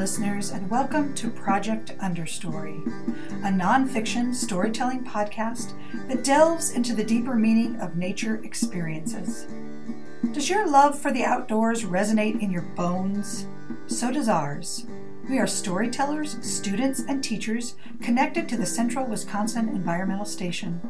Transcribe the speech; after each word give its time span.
listeners, 0.00 0.52
and 0.52 0.70
welcome 0.70 1.12
to 1.12 1.28
Project 1.28 1.94
Understory, 1.98 2.80
a 3.44 3.52
nonfiction 3.52 4.34
storytelling 4.34 5.04
podcast 5.04 5.74
that 6.08 6.24
delves 6.24 6.70
into 6.70 6.94
the 6.94 7.04
deeper 7.04 7.34
meaning 7.34 7.78
of 7.80 7.96
nature 7.96 8.42
experiences. 8.42 9.46
Does 10.32 10.48
your 10.48 10.66
love 10.66 10.98
for 10.98 11.12
the 11.12 11.24
outdoors 11.24 11.84
resonate 11.84 12.40
in 12.40 12.50
your 12.50 12.62
bones? 12.62 13.44
So 13.88 14.10
does 14.10 14.30
ours. 14.30 14.86
We 15.28 15.38
are 15.38 15.46
storytellers, 15.46 16.38
students, 16.40 17.00
and 17.00 17.22
teachers 17.22 17.74
connected 18.00 18.48
to 18.48 18.56
the 18.56 18.64
Central 18.64 19.04
Wisconsin 19.04 19.68
Environmental 19.68 20.24
Station. 20.24 20.80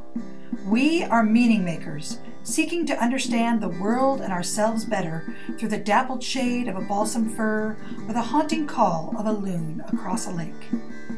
We 0.67 1.03
are 1.03 1.25
meaning 1.25 1.65
makers, 1.65 2.21
seeking 2.43 2.87
to 2.87 3.03
understand 3.03 3.61
the 3.61 3.69
world 3.69 4.21
and 4.21 4.33
ourselves 4.33 4.85
better 4.85 5.35
through 5.59 5.69
the 5.69 5.79
dappled 5.79 6.23
shade 6.23 6.69
of 6.69 6.77
a 6.77 6.81
balsam 6.81 7.29
fir 7.29 7.77
or 8.07 8.13
the 8.13 8.21
haunting 8.21 8.67
call 8.67 9.15
of 9.19 9.27
a 9.27 9.33
loon 9.33 9.83
across 9.93 10.27
a 10.27 10.31
lake. 10.31 10.53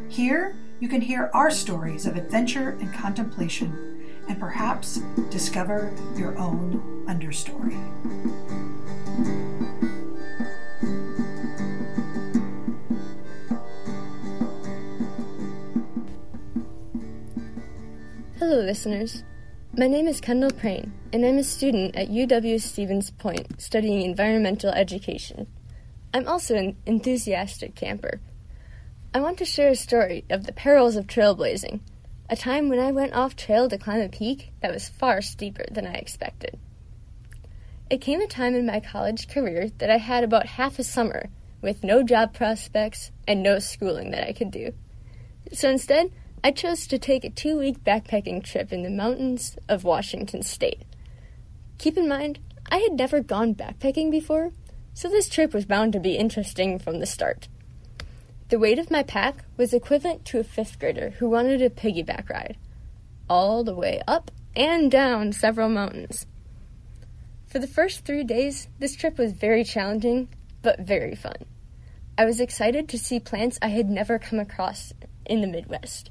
Here, 0.08 0.54
you 0.80 0.88
can 0.88 1.00
hear 1.00 1.30
our 1.32 1.50
stories 1.50 2.06
of 2.06 2.16
adventure 2.16 2.70
and 2.80 2.92
contemplation, 2.92 4.04
and 4.28 4.38
perhaps 4.38 5.00
discover 5.30 5.92
your 6.16 6.36
own 6.38 7.04
understory. 7.08 7.78
Hello, 18.38 18.56
listeners. 18.56 19.22
My 19.74 19.86
name 19.86 20.06
is 20.06 20.20
Kendall 20.20 20.50
Prane, 20.50 20.92
and 21.14 21.24
I'm 21.24 21.38
a 21.38 21.42
student 21.42 21.96
at 21.96 22.10
UW 22.10 22.60
Stevens 22.60 23.10
Point 23.10 23.58
studying 23.58 24.02
environmental 24.02 24.68
education. 24.68 25.47
I'm 26.12 26.28
also 26.28 26.56
an 26.56 26.77
enthusiastic 26.84 27.74
camper. 27.74 28.20
I 29.14 29.20
want 29.20 29.38
to 29.38 29.47
share 29.47 29.70
a 29.70 29.74
story 29.74 30.27
of 30.28 30.44
the 30.44 30.52
perils 30.52 30.94
of 30.97 31.06
trailblazing, 31.06 31.80
a 32.28 32.36
time 32.36 32.69
when 32.69 32.80
I 32.80 32.92
went 32.92 33.14
off 33.14 33.34
trail 33.34 33.66
to 33.70 33.78
climb 33.78 34.02
a 34.02 34.10
peak 34.10 34.52
that 34.60 34.74
was 34.74 34.91
far 34.91 35.22
steeper 35.22 35.64
than 35.70 35.86
I 35.86 35.94
expected. 35.94 36.58
It 37.88 38.02
came 38.02 38.20
a 38.20 38.27
time 38.27 38.54
in 38.54 38.66
my 38.66 38.78
college 38.78 39.27
career 39.27 39.70
that 39.78 39.88
I 39.88 39.97
had 39.97 40.22
about 40.22 40.44
half 40.44 40.78
a 40.78 40.84
summer 40.84 41.30
with 41.62 41.82
no 41.82 42.02
job 42.02 42.34
prospects 42.34 43.10
and 43.27 43.42
no 43.42 43.58
schooling 43.58 44.10
that 44.10 44.28
I 44.28 44.34
could 44.34 44.50
do. 44.50 44.75
So 45.54 45.70
instead, 45.70 46.12
I 46.44 46.50
chose 46.50 46.88
to 46.88 46.98
take 46.98 47.22
a 47.22 47.30
two 47.30 47.56
week 47.56 47.84
backpacking 47.84 48.42
trip 48.42 48.72
in 48.72 48.82
the 48.82 48.90
mountains 48.90 49.56
of 49.68 49.84
Washington 49.84 50.42
state. 50.42 50.82
Keep 51.78 51.96
in 51.96 52.08
mind, 52.08 52.40
I 52.68 52.78
had 52.78 52.94
never 52.94 53.20
gone 53.20 53.54
backpacking 53.54 54.10
before, 54.10 54.50
so 54.92 55.08
this 55.08 55.28
trip 55.28 55.54
was 55.54 55.66
bound 55.66 55.92
to 55.92 56.00
be 56.00 56.16
interesting 56.16 56.80
from 56.80 56.98
the 56.98 57.06
start. 57.06 57.46
The 58.48 58.58
weight 58.58 58.80
of 58.80 58.90
my 58.90 59.04
pack 59.04 59.44
was 59.56 59.72
equivalent 59.72 60.24
to 60.26 60.40
a 60.40 60.44
fifth 60.44 60.80
grader 60.80 61.10
who 61.10 61.30
wanted 61.30 61.62
a 61.62 61.70
piggyback 61.70 62.28
ride, 62.28 62.56
all 63.30 63.62
the 63.62 63.76
way 63.76 64.02
up 64.08 64.32
and 64.56 64.90
down 64.90 65.32
several 65.32 65.68
mountains. 65.68 66.26
For 67.46 67.60
the 67.60 67.68
first 67.68 68.04
three 68.04 68.24
days, 68.24 68.66
this 68.80 68.96
trip 68.96 69.16
was 69.16 69.30
very 69.30 69.62
challenging, 69.62 70.28
but 70.60 70.80
very 70.80 71.14
fun. 71.14 71.36
I 72.18 72.24
was 72.24 72.40
excited 72.40 72.88
to 72.88 72.98
see 72.98 73.20
plants 73.20 73.60
I 73.62 73.68
had 73.68 73.88
never 73.88 74.18
come 74.18 74.40
across 74.40 74.92
in 75.24 75.40
the 75.40 75.46
Midwest 75.46 76.10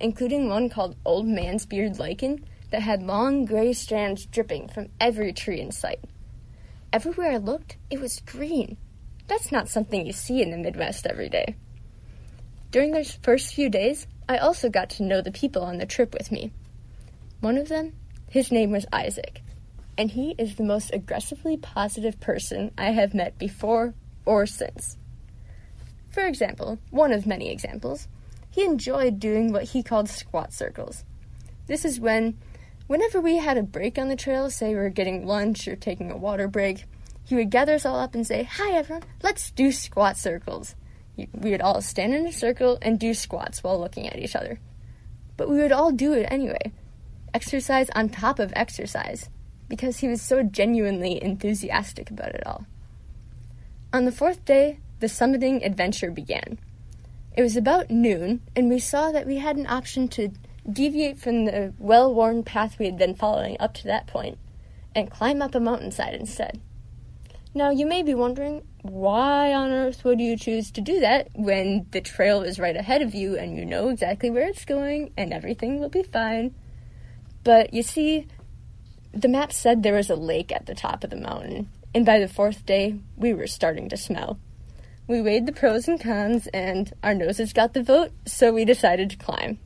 including 0.00 0.48
one 0.48 0.68
called 0.68 0.96
Old 1.04 1.26
Man's 1.26 1.66
Beard 1.66 1.98
Lichen 1.98 2.44
that 2.70 2.82
had 2.82 3.02
long 3.02 3.44
gray 3.44 3.72
strands 3.72 4.26
dripping 4.26 4.68
from 4.68 4.88
every 5.00 5.32
tree 5.32 5.60
in 5.60 5.72
sight. 5.72 6.00
Everywhere 6.92 7.32
I 7.32 7.36
looked, 7.36 7.76
it 7.90 8.00
was 8.00 8.20
green. 8.26 8.76
That's 9.26 9.52
not 9.52 9.68
something 9.68 10.06
you 10.06 10.12
see 10.12 10.42
in 10.42 10.50
the 10.50 10.56
Midwest 10.56 11.06
every 11.06 11.28
day. 11.28 11.56
During 12.70 12.92
those 12.92 13.12
first 13.22 13.54
few 13.54 13.68
days, 13.70 14.06
I 14.28 14.38
also 14.38 14.68
got 14.68 14.90
to 14.90 15.02
know 15.02 15.22
the 15.22 15.32
people 15.32 15.62
on 15.62 15.78
the 15.78 15.86
trip 15.86 16.12
with 16.12 16.30
me. 16.30 16.52
One 17.40 17.56
of 17.56 17.68
them, 17.68 17.94
his 18.28 18.52
name 18.52 18.70
was 18.70 18.86
Isaac, 18.92 19.42
and 19.96 20.10
he 20.10 20.34
is 20.38 20.56
the 20.56 20.64
most 20.64 20.92
aggressively 20.92 21.56
positive 21.56 22.20
person 22.20 22.72
I 22.76 22.90
have 22.90 23.14
met 23.14 23.38
before 23.38 23.94
or 24.26 24.46
since. 24.46 24.96
For 26.10 26.26
example, 26.26 26.78
one 26.90 27.12
of 27.12 27.26
many 27.26 27.50
examples, 27.50 28.08
he 28.50 28.64
enjoyed 28.64 29.20
doing 29.20 29.52
what 29.52 29.64
he 29.64 29.82
called 29.82 30.08
squat 30.08 30.52
circles. 30.52 31.04
This 31.66 31.84
is 31.84 32.00
when, 32.00 32.38
whenever 32.86 33.20
we 33.20 33.36
had 33.36 33.58
a 33.58 33.62
break 33.62 33.98
on 33.98 34.08
the 34.08 34.16
trail, 34.16 34.50
say 34.50 34.70
we 34.70 34.76
were 34.76 34.88
getting 34.88 35.26
lunch 35.26 35.68
or 35.68 35.76
taking 35.76 36.10
a 36.10 36.16
water 36.16 36.48
break, 36.48 36.84
he 37.24 37.34
would 37.34 37.50
gather 37.50 37.74
us 37.74 37.84
all 37.84 38.00
up 38.00 38.14
and 38.14 38.26
say, 38.26 38.44
Hi 38.44 38.72
everyone, 38.72 39.04
let's 39.22 39.50
do 39.50 39.70
squat 39.70 40.16
circles. 40.16 40.74
We 41.16 41.50
would 41.50 41.60
all 41.60 41.82
stand 41.82 42.14
in 42.14 42.26
a 42.26 42.32
circle 42.32 42.78
and 42.80 42.98
do 42.98 43.12
squats 43.12 43.62
while 43.62 43.78
looking 43.78 44.08
at 44.08 44.18
each 44.18 44.36
other. 44.36 44.60
But 45.36 45.50
we 45.50 45.58
would 45.58 45.72
all 45.72 45.92
do 45.92 46.12
it 46.14 46.26
anyway. 46.30 46.72
Exercise 47.34 47.90
on 47.90 48.08
top 48.08 48.38
of 48.38 48.52
exercise, 48.56 49.28
because 49.68 49.98
he 49.98 50.08
was 50.08 50.22
so 50.22 50.42
genuinely 50.42 51.22
enthusiastic 51.22 52.10
about 52.10 52.34
it 52.34 52.46
all. 52.46 52.64
On 53.92 54.04
the 54.04 54.12
fourth 54.12 54.44
day, 54.44 54.80
the 55.00 55.06
summiting 55.06 55.64
adventure 55.64 56.10
began. 56.10 56.58
It 57.38 57.42
was 57.42 57.56
about 57.56 57.88
noon, 57.88 58.40
and 58.56 58.68
we 58.68 58.80
saw 58.80 59.12
that 59.12 59.24
we 59.24 59.36
had 59.36 59.56
an 59.56 59.68
option 59.68 60.08
to 60.08 60.32
deviate 60.68 61.20
from 61.20 61.44
the 61.44 61.72
well 61.78 62.12
worn 62.12 62.42
path 62.42 62.80
we 62.80 62.86
had 62.86 62.98
been 62.98 63.14
following 63.14 63.56
up 63.60 63.74
to 63.74 63.84
that 63.84 64.08
point 64.08 64.38
and 64.92 65.08
climb 65.08 65.40
up 65.40 65.54
a 65.54 65.60
mountainside 65.60 66.14
instead. 66.14 66.60
Now, 67.54 67.70
you 67.70 67.86
may 67.86 68.02
be 68.02 68.12
wondering, 68.12 68.66
why 68.82 69.52
on 69.52 69.70
earth 69.70 70.02
would 70.02 70.18
you 70.18 70.36
choose 70.36 70.72
to 70.72 70.80
do 70.80 70.98
that 70.98 71.28
when 71.32 71.86
the 71.92 72.00
trail 72.00 72.42
is 72.42 72.58
right 72.58 72.74
ahead 72.74 73.02
of 73.02 73.14
you 73.14 73.38
and 73.38 73.56
you 73.56 73.64
know 73.64 73.88
exactly 73.88 74.30
where 74.30 74.48
it's 74.48 74.64
going 74.64 75.12
and 75.16 75.32
everything 75.32 75.78
will 75.78 75.90
be 75.90 76.02
fine? 76.02 76.56
But 77.44 77.72
you 77.72 77.84
see, 77.84 78.26
the 79.12 79.28
map 79.28 79.52
said 79.52 79.84
there 79.84 79.94
was 79.94 80.10
a 80.10 80.16
lake 80.16 80.50
at 80.50 80.66
the 80.66 80.74
top 80.74 81.04
of 81.04 81.10
the 81.10 81.16
mountain, 81.16 81.68
and 81.94 82.04
by 82.04 82.18
the 82.18 82.26
fourth 82.26 82.66
day, 82.66 82.96
we 83.16 83.32
were 83.32 83.46
starting 83.46 83.88
to 83.90 83.96
smell. 83.96 84.40
We 85.08 85.22
weighed 85.22 85.46
the 85.46 85.52
pros 85.52 85.88
and 85.88 85.98
cons, 85.98 86.48
and 86.48 86.92
our 87.02 87.14
noses 87.14 87.54
got 87.54 87.72
the 87.72 87.82
vote, 87.82 88.12
so 88.26 88.52
we 88.52 88.66
decided 88.66 89.08
to 89.08 89.16
climb. 89.16 89.58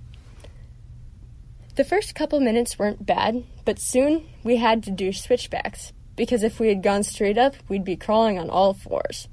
The 1.74 1.82
first 1.82 2.14
couple 2.14 2.38
minutes 2.38 2.78
weren't 2.78 3.04
bad, 3.04 3.42
but 3.64 3.80
soon 3.80 4.28
we 4.44 4.58
had 4.58 4.84
to 4.84 4.92
do 4.92 5.12
switchbacks, 5.12 5.92
because 6.14 6.44
if 6.44 6.60
we 6.60 6.68
had 6.68 6.80
gone 6.80 7.02
straight 7.02 7.38
up, 7.38 7.56
we'd 7.68 7.84
be 7.84 7.96
crawling 7.96 8.38
on 8.38 8.50
all 8.50 8.72
fours. 8.72 9.26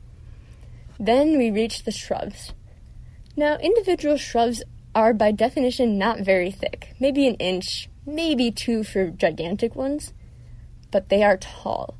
Then 0.99 1.37
we 1.37 1.51
reached 1.51 1.85
the 1.85 1.91
shrubs. 1.91 2.53
Now, 3.37 3.57
individual 3.57 4.17
shrubs 4.17 4.63
are 4.95 5.13
by 5.13 5.31
definition 5.31 5.99
not 5.99 6.21
very 6.21 6.49
thick, 6.49 6.95
maybe 6.99 7.27
an 7.27 7.35
inch, 7.35 7.87
maybe 8.03 8.49
two 8.49 8.83
for 8.83 9.11
gigantic 9.11 9.75
ones, 9.75 10.11
but 10.89 11.09
they 11.09 11.21
are 11.21 11.37
tall. 11.37 11.99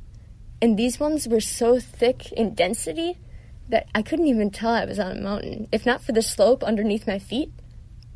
And 0.64 0.80
these 0.80 1.00
ones 1.00 1.28
were 1.28 1.40
so 1.40 1.80
thick 1.80 2.32
in 2.32 2.56
density 2.56 3.20
that 3.70 3.88
I 3.96 4.02
couldn't 4.02 4.28
even 4.28 4.50
tell 4.50 4.72
I 4.72 4.86
was 4.86 5.00
on 5.00 5.18
a 5.18 5.22
mountain, 5.22 5.68
if 5.72 5.86
not 5.86 6.04
for 6.04 6.12
the 6.12 6.22
slope 6.22 6.64
underneath 6.64 7.08
my 7.08 7.20
feet, 7.20 7.52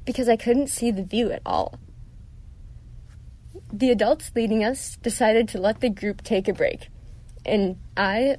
because 0.06 0.28
I 0.28 0.36
couldn't 0.36 0.68
see 0.68 0.92
the 0.92 1.04
view 1.04 1.32
at 1.32 1.42
all. 1.46 1.80
The 3.72 3.92
adults 3.92 4.32
leading 4.36 4.64
us 4.64 4.98
decided 4.98 5.48
to 5.50 5.60
let 5.60 5.80
the 5.80 5.90
group 5.90 6.24
take 6.24 6.48
a 6.48 6.54
break, 6.54 6.90
and 7.46 7.78
I, 7.96 8.38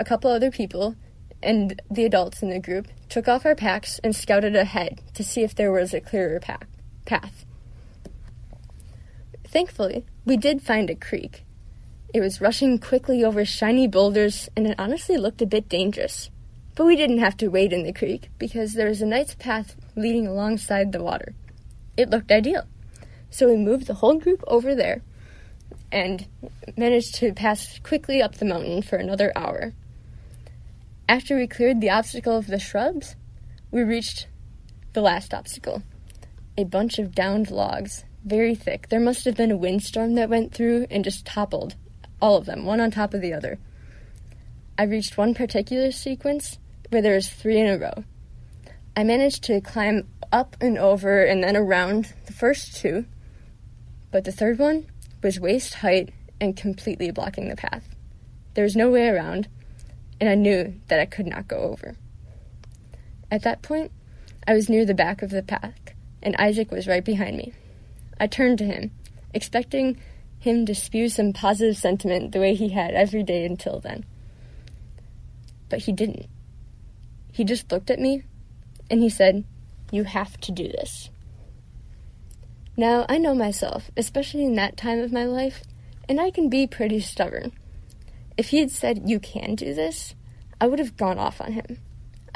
a 0.00 0.04
couple 0.04 0.30
other 0.30 0.50
people, 0.50 0.96
and 1.42 1.80
the 1.90 2.04
adults 2.04 2.42
in 2.42 2.48
the 2.48 2.58
group 2.58 2.88
took 3.08 3.28
off 3.28 3.44
our 3.44 3.54
packs 3.54 4.00
and 4.02 4.16
scouted 4.16 4.56
ahead 4.56 5.00
to 5.14 5.22
see 5.22 5.42
if 5.42 5.54
there 5.54 5.70
was 5.70 5.92
a 5.92 6.00
clearer 6.00 6.40
path. 6.40 6.66
path. 7.04 7.44
Thankfully, 9.46 10.04
we 10.24 10.36
did 10.36 10.62
find 10.62 10.90
a 10.90 10.94
creek. 10.94 11.44
It 12.12 12.20
was 12.20 12.40
rushing 12.40 12.78
quickly 12.78 13.22
over 13.22 13.44
shiny 13.44 13.86
boulders, 13.86 14.48
and 14.56 14.66
it 14.66 14.74
honestly 14.78 15.16
looked 15.16 15.42
a 15.42 15.46
bit 15.46 15.68
dangerous. 15.68 16.30
But 16.74 16.86
we 16.86 16.96
didn't 16.96 17.18
have 17.18 17.36
to 17.38 17.48
wade 17.48 17.72
in 17.72 17.84
the 17.84 17.92
creek 17.92 18.30
because 18.38 18.72
there 18.72 18.88
was 18.88 19.00
a 19.00 19.06
nice 19.06 19.34
path 19.34 19.76
leading 19.94 20.26
alongside 20.26 20.92
the 20.92 21.02
water. 21.02 21.34
It 21.96 22.10
looked 22.10 22.32
ideal. 22.32 22.64
So 23.30 23.48
we 23.48 23.56
moved 23.56 23.86
the 23.86 23.94
whole 23.94 24.18
group 24.18 24.42
over 24.46 24.74
there 24.74 25.02
and 25.92 26.26
managed 26.76 27.14
to 27.16 27.32
pass 27.32 27.78
quickly 27.80 28.20
up 28.20 28.36
the 28.36 28.44
mountain 28.44 28.82
for 28.82 28.96
another 28.96 29.32
hour. 29.36 29.72
After 31.08 31.36
we 31.36 31.46
cleared 31.46 31.80
the 31.80 31.90
obstacle 31.90 32.36
of 32.36 32.48
the 32.48 32.58
shrubs, 32.58 33.14
we 33.70 33.82
reached 33.82 34.26
the 34.92 35.00
last 35.00 35.32
obstacle 35.32 35.82
a 36.56 36.64
bunch 36.64 36.98
of 36.98 37.14
downed 37.14 37.50
logs, 37.50 38.04
very 38.24 38.54
thick. 38.54 38.88
There 38.88 39.00
must 39.00 39.24
have 39.24 39.36
been 39.36 39.50
a 39.50 39.56
windstorm 39.56 40.14
that 40.14 40.30
went 40.30 40.54
through 40.54 40.86
and 40.90 41.04
just 41.04 41.26
toppled 41.26 41.74
all 42.22 42.36
of 42.36 42.46
them, 42.46 42.64
one 42.64 42.80
on 42.80 42.90
top 42.90 43.12
of 43.12 43.20
the 43.20 43.32
other. 43.32 43.58
I 44.78 44.84
reached 44.84 45.18
one 45.18 45.34
particular 45.34 45.90
sequence 45.90 46.58
where 46.94 47.02
there 47.02 47.16
was 47.16 47.28
three 47.28 47.58
in 47.58 47.66
a 47.66 47.76
row. 47.76 48.04
I 48.96 49.02
managed 49.02 49.42
to 49.44 49.60
climb 49.60 50.06
up 50.30 50.56
and 50.60 50.78
over 50.78 51.24
and 51.24 51.42
then 51.42 51.56
around 51.56 52.14
the 52.26 52.32
first 52.32 52.76
two, 52.76 53.06
but 54.12 54.22
the 54.22 54.30
third 54.30 54.60
one 54.60 54.86
was 55.20 55.40
waist 55.40 55.74
height 55.74 56.10
and 56.40 56.56
completely 56.56 57.10
blocking 57.10 57.48
the 57.48 57.56
path. 57.56 57.88
There 58.54 58.62
was 58.62 58.76
no 58.76 58.92
way 58.92 59.08
around, 59.08 59.48
and 60.20 60.30
I 60.30 60.36
knew 60.36 60.80
that 60.86 61.00
I 61.00 61.04
could 61.04 61.26
not 61.26 61.48
go 61.48 61.56
over. 61.56 61.96
At 63.28 63.42
that 63.42 63.60
point, 63.60 63.90
I 64.46 64.54
was 64.54 64.68
near 64.68 64.84
the 64.84 64.94
back 64.94 65.20
of 65.20 65.30
the 65.30 65.42
pack, 65.42 65.96
and 66.22 66.36
Isaac 66.36 66.70
was 66.70 66.86
right 66.86 67.04
behind 67.04 67.36
me. 67.36 67.54
I 68.20 68.28
turned 68.28 68.58
to 68.58 68.64
him, 68.64 68.92
expecting 69.32 70.00
him 70.38 70.64
to 70.66 70.76
spew 70.76 71.08
some 71.08 71.32
positive 71.32 71.76
sentiment 71.76 72.30
the 72.30 72.38
way 72.38 72.54
he 72.54 72.68
had 72.68 72.94
every 72.94 73.24
day 73.24 73.44
until 73.44 73.80
then. 73.80 74.04
But 75.68 75.80
he 75.80 75.92
didn't. 75.92 76.28
He 77.34 77.42
just 77.42 77.72
looked 77.72 77.90
at 77.90 77.98
me 77.98 78.22
and 78.88 79.02
he 79.02 79.08
said, 79.08 79.42
You 79.90 80.04
have 80.04 80.40
to 80.42 80.52
do 80.52 80.68
this. 80.68 81.10
Now, 82.76 83.06
I 83.08 83.18
know 83.18 83.34
myself, 83.34 83.90
especially 83.96 84.44
in 84.44 84.54
that 84.54 84.76
time 84.76 85.00
of 85.00 85.10
my 85.10 85.24
life, 85.24 85.64
and 86.08 86.20
I 86.20 86.30
can 86.30 86.48
be 86.48 86.68
pretty 86.68 87.00
stubborn. 87.00 87.50
If 88.36 88.50
he 88.50 88.58
had 88.58 88.70
said, 88.70 89.10
You 89.10 89.18
can 89.18 89.56
do 89.56 89.74
this, 89.74 90.14
I 90.60 90.68
would 90.68 90.78
have 90.78 90.96
gone 90.96 91.18
off 91.18 91.40
on 91.40 91.54
him. 91.54 91.78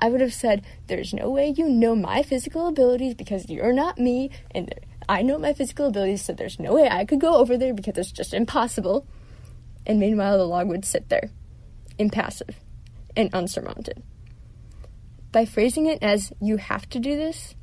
I 0.01 0.09
would 0.09 0.21
have 0.21 0.35
said, 0.35 0.65
There's 0.89 1.15
no 1.15 1.31
way 1.31 1.55
you 1.57 1.69
know 1.69 1.95
my 1.95 2.25
physical 2.25 2.67
abilities 2.67 3.15
because 3.15 3.49
you're 3.49 3.73
not 3.73 4.01
me, 4.01 4.33
and 4.51 4.75
I 5.09 5.23
know 5.23 5.39
my 5.39 5.53
physical 5.53 5.87
abilities, 5.87 6.25
so 6.25 6.33
there's 6.33 6.59
no 6.59 6.75
way 6.75 6.89
I 6.91 7.05
could 7.05 7.21
go 7.21 7.37
over 7.37 7.57
there 7.57 7.73
because 7.73 7.97
it's 7.99 8.11
just 8.11 8.35
impossible. 8.35 9.07
And 9.87 10.01
meanwhile, 10.01 10.39
the 10.39 10.45
log 10.45 10.67
would 10.67 10.85
sit 10.85 11.09
there, 11.09 11.31
impassive 11.99 12.57
and 13.17 13.31
unsurmounted. 13.31 14.03
By 15.39 15.45
phrasing 15.45 15.87
it 15.87 16.03
as, 16.03 16.33
You 16.41 16.57
have 16.57 16.89
to 16.89 16.99
do 16.99 17.15
this, 17.15 17.55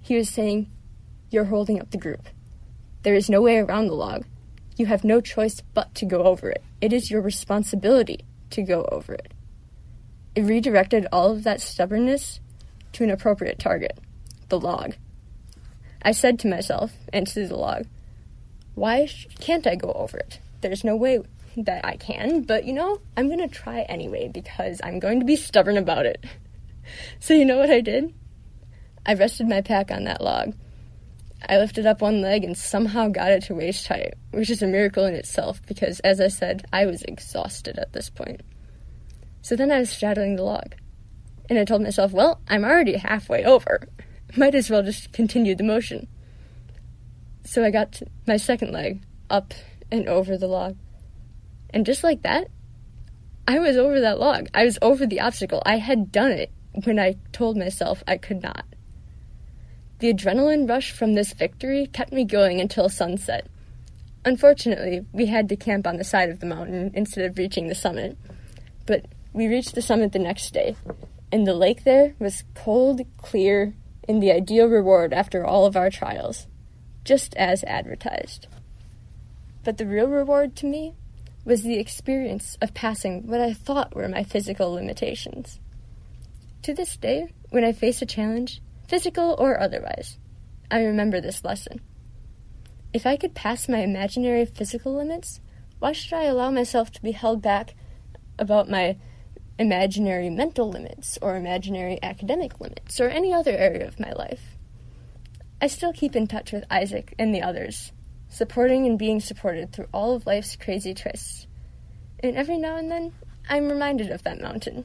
he 0.00 0.16
was 0.16 0.28
saying, 0.28 0.68
You're 1.30 1.44
holding 1.44 1.80
up 1.80 1.92
the 1.92 1.96
group. 1.96 2.26
There 3.04 3.14
is 3.14 3.30
no 3.30 3.40
way 3.40 3.58
around 3.58 3.86
the 3.86 3.94
log. 3.94 4.24
You 4.76 4.86
have 4.86 5.04
no 5.04 5.20
choice 5.20 5.62
but 5.72 5.94
to 5.94 6.04
go 6.06 6.24
over 6.24 6.50
it. 6.50 6.64
It 6.80 6.92
is 6.92 7.08
your 7.08 7.22
responsibility 7.22 8.24
to 8.50 8.64
go 8.64 8.84
over 8.90 9.14
it. 9.14 9.32
It 10.34 10.42
redirected 10.42 11.06
all 11.12 11.30
of 11.30 11.44
that 11.44 11.60
stubbornness 11.60 12.40
to 12.94 13.04
an 13.04 13.10
appropriate 13.10 13.60
target 13.60 13.96
the 14.48 14.58
log. 14.58 14.94
I 16.02 16.10
said 16.10 16.36
to 16.40 16.48
myself 16.48 16.90
and 17.12 17.28
to 17.28 17.46
the 17.46 17.56
log, 17.56 17.86
Why 18.74 19.08
can't 19.38 19.68
I 19.68 19.76
go 19.76 19.92
over 19.92 20.18
it? 20.18 20.40
There's 20.62 20.82
no 20.82 20.96
way 20.96 21.20
that 21.56 21.84
I 21.84 21.94
can, 21.94 22.42
but 22.42 22.64
you 22.64 22.72
know, 22.72 23.00
I'm 23.16 23.30
to 23.30 23.46
try 23.46 23.82
anyway 23.82 24.26
because 24.26 24.80
I'm 24.82 24.98
going 24.98 25.20
to 25.20 25.26
be 25.26 25.36
stubborn 25.36 25.76
about 25.76 26.06
it. 26.06 26.24
so, 27.20 27.34
you 27.34 27.44
know 27.44 27.58
what 27.58 27.70
I 27.70 27.80
did? 27.80 28.14
I 29.06 29.14
rested 29.14 29.48
my 29.48 29.60
pack 29.60 29.90
on 29.90 30.04
that 30.04 30.20
log. 30.20 30.54
I 31.48 31.56
lifted 31.56 31.86
up 31.86 32.02
one 32.02 32.20
leg 32.20 32.44
and 32.44 32.56
somehow 32.56 33.08
got 33.08 33.30
it 33.30 33.44
to 33.44 33.54
waist 33.54 33.86
height, 33.88 34.14
which 34.30 34.50
is 34.50 34.62
a 34.62 34.66
miracle 34.66 35.06
in 35.06 35.14
itself 35.14 35.60
because, 35.66 36.00
as 36.00 36.20
I 36.20 36.28
said, 36.28 36.66
I 36.72 36.86
was 36.86 37.02
exhausted 37.02 37.78
at 37.78 37.92
this 37.92 38.10
point. 38.10 38.42
So 39.42 39.56
then 39.56 39.72
I 39.72 39.78
was 39.78 39.90
straddling 39.90 40.36
the 40.36 40.42
log. 40.42 40.74
And 41.48 41.58
I 41.58 41.64
told 41.64 41.82
myself, 41.82 42.12
well, 42.12 42.40
I'm 42.46 42.64
already 42.64 42.96
halfway 42.96 43.44
over. 43.44 43.88
Might 44.36 44.54
as 44.54 44.70
well 44.70 44.82
just 44.82 45.12
continue 45.12 45.54
the 45.54 45.64
motion. 45.64 46.06
So 47.44 47.64
I 47.64 47.70
got 47.70 48.00
my 48.26 48.36
second 48.36 48.72
leg 48.72 49.02
up 49.30 49.54
and 49.90 50.08
over 50.08 50.36
the 50.36 50.46
log. 50.46 50.76
And 51.70 51.86
just 51.86 52.04
like 52.04 52.22
that, 52.22 52.48
I 53.48 53.58
was 53.58 53.76
over 53.76 54.00
that 54.00 54.20
log. 54.20 54.48
I 54.54 54.64
was 54.64 54.78
over 54.82 55.06
the 55.06 55.20
obstacle. 55.20 55.62
I 55.64 55.78
had 55.78 56.12
done 56.12 56.30
it 56.30 56.52
when 56.84 56.98
I 56.98 57.16
told 57.32 57.56
myself 57.56 58.02
I 58.06 58.16
could 58.16 58.42
not. 58.42 58.64
The 59.98 60.12
adrenaline 60.12 60.68
rush 60.68 60.92
from 60.92 61.14
this 61.14 61.32
victory 61.32 61.86
kept 61.86 62.12
me 62.12 62.24
going 62.24 62.60
until 62.60 62.88
sunset. 62.88 63.46
Unfortunately, 64.24 65.04
we 65.12 65.26
had 65.26 65.48
to 65.48 65.56
camp 65.56 65.86
on 65.86 65.96
the 65.96 66.04
side 66.04 66.30
of 66.30 66.40
the 66.40 66.46
mountain 66.46 66.90
instead 66.94 67.24
of 67.24 67.36
reaching 67.36 67.68
the 67.68 67.74
summit. 67.74 68.16
But 68.86 69.06
we 69.32 69.46
reached 69.46 69.74
the 69.74 69.82
summit 69.82 70.12
the 70.12 70.18
next 70.18 70.52
day, 70.52 70.76
and 71.30 71.46
the 71.46 71.54
lake 71.54 71.84
there 71.84 72.14
was 72.18 72.44
cold, 72.54 73.02
clear, 73.18 73.74
and 74.08 74.22
the 74.22 74.32
ideal 74.32 74.66
reward 74.66 75.12
after 75.12 75.44
all 75.44 75.66
of 75.66 75.76
our 75.76 75.90
trials, 75.90 76.46
just 77.04 77.34
as 77.36 77.62
advertised. 77.64 78.46
But 79.64 79.78
the 79.78 79.86
real 79.86 80.08
reward 80.08 80.56
to 80.56 80.66
me 80.66 80.94
was 81.44 81.62
the 81.62 81.78
experience 81.78 82.56
of 82.60 82.74
passing 82.74 83.26
what 83.26 83.40
I 83.40 83.52
thought 83.52 83.94
were 83.94 84.08
my 84.08 84.24
physical 84.24 84.72
limitations. 84.72 85.60
To 86.62 86.74
this 86.74 86.96
day, 86.96 87.32
when 87.48 87.64
I 87.64 87.72
face 87.72 88.02
a 88.02 88.06
challenge, 88.06 88.60
physical 88.86 89.34
or 89.38 89.58
otherwise, 89.58 90.18
I 90.70 90.82
remember 90.82 91.20
this 91.20 91.44
lesson. 91.44 91.80
If 92.92 93.06
I 93.06 93.16
could 93.16 93.34
pass 93.34 93.68
my 93.68 93.78
imaginary 93.78 94.44
physical 94.44 94.94
limits, 94.94 95.40
why 95.78 95.92
should 95.92 96.12
I 96.12 96.24
allow 96.24 96.50
myself 96.50 96.90
to 96.92 97.02
be 97.02 97.12
held 97.12 97.40
back 97.40 97.74
about 98.38 98.68
my 98.68 98.96
imaginary 99.58 100.30
mental 100.30 100.70
limits 100.70 101.18
or 101.20 101.36
imaginary 101.36 101.98
academic 102.02 102.58
limits 102.60 102.98
or 102.98 103.08
any 103.08 103.32
other 103.32 103.52
area 103.52 103.86
of 103.86 104.00
my 104.00 104.10
life. 104.12 104.56
I 105.60 105.66
still 105.66 105.92
keep 105.92 106.16
in 106.16 106.26
touch 106.26 106.52
with 106.52 106.64
Isaac 106.70 107.14
and 107.18 107.34
the 107.34 107.42
others, 107.42 107.92
supporting 108.28 108.86
and 108.86 108.98
being 108.98 109.20
supported 109.20 109.72
through 109.72 109.88
all 109.92 110.14
of 110.14 110.26
life's 110.26 110.56
crazy 110.56 110.94
twists. 110.94 111.46
And 112.20 112.36
every 112.36 112.56
now 112.56 112.76
and 112.76 112.90
then, 112.90 113.12
I'm 113.48 113.68
reminded 113.68 114.10
of 114.10 114.22
that 114.22 114.40
mountain 114.40 114.84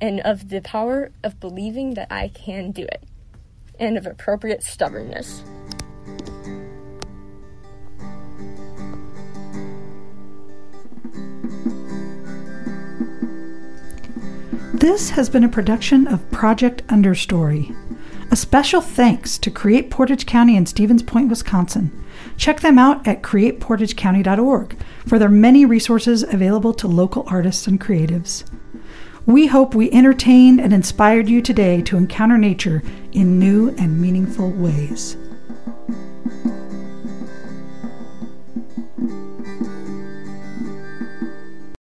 and 0.00 0.20
of 0.20 0.48
the 0.48 0.60
power 0.60 1.10
of 1.22 1.40
believing 1.40 1.94
that 1.94 2.08
I 2.10 2.28
can 2.28 2.70
do 2.70 2.82
it 2.82 3.02
and 3.78 3.96
of 3.96 4.06
appropriate 4.06 4.62
stubbornness. 4.62 5.42
This 14.74 15.10
has 15.10 15.28
been 15.28 15.42
a 15.42 15.48
production 15.48 16.06
of 16.06 16.30
Project 16.30 16.86
Understory. 16.86 17.76
A 18.30 18.36
special 18.36 18.80
thanks 18.80 19.36
to 19.38 19.50
Create 19.50 19.90
Portage 19.90 20.24
County 20.24 20.56
in 20.56 20.66
Stevens 20.66 21.02
Point, 21.02 21.28
Wisconsin. 21.28 22.04
Check 22.36 22.60
them 22.60 22.78
out 22.78 23.06
at 23.06 23.22
createportagecounty.org 23.22 24.76
for 25.06 25.18
their 25.18 25.28
many 25.28 25.64
resources 25.64 26.22
available 26.22 26.72
to 26.74 26.86
local 26.86 27.24
artists 27.26 27.66
and 27.66 27.80
creatives. 27.80 28.44
We 29.28 29.46
hope 29.46 29.74
we 29.74 29.90
entertained 29.90 30.58
and 30.58 30.72
inspired 30.72 31.28
you 31.28 31.42
today 31.42 31.82
to 31.82 31.98
encounter 31.98 32.38
nature 32.38 32.82
in 33.12 33.38
new 33.38 33.68
and 33.76 34.00
meaningful 34.00 34.50
ways. 34.52 35.18